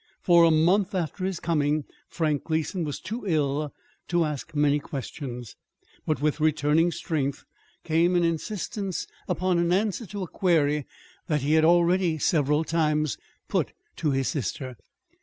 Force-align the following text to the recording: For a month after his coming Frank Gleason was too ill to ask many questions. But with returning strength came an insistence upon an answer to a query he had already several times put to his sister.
For 0.23 0.43
a 0.45 0.49
month 0.49 0.95
after 0.95 1.25
his 1.25 1.39
coming 1.39 1.85
Frank 2.07 2.45
Gleason 2.45 2.83
was 2.85 2.99
too 2.99 3.23
ill 3.27 3.71
to 4.07 4.25
ask 4.25 4.55
many 4.55 4.79
questions. 4.79 5.55
But 6.07 6.19
with 6.19 6.39
returning 6.39 6.91
strength 6.91 7.45
came 7.83 8.15
an 8.15 8.23
insistence 8.23 9.05
upon 9.27 9.59
an 9.59 9.71
answer 9.71 10.07
to 10.07 10.23
a 10.23 10.27
query 10.27 10.87
he 11.29 11.53
had 11.53 11.65
already 11.65 12.17
several 12.17 12.63
times 12.63 13.19
put 13.47 13.73
to 13.97 14.09
his 14.09 14.27
sister. 14.27 14.75